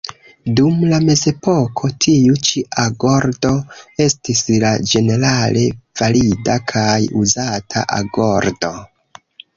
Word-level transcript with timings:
Dum 0.59 0.77
la 0.91 0.99
mezepoko 1.07 1.89
tiu 2.05 2.37
ĉi 2.47 2.63
agordo 2.85 3.51
estis 4.07 4.41
la 4.65 4.71
ĝenerale 4.93 5.67
valida 6.01 6.57
kaj 6.73 6.99
uzata 7.23 7.85
agordo. 8.03 8.73